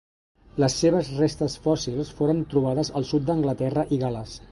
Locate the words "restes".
1.17-1.57